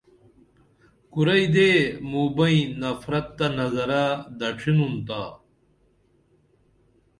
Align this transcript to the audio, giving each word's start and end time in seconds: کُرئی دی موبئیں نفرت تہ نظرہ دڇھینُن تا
کُرئی 1.13 1.45
دی 1.53 1.71
موبئیں 2.11 2.65
نفرت 2.81 3.25
تہ 3.37 3.47
نظرہ 3.57 4.03
دڇھینُن 4.39 4.93
تا 5.07 5.21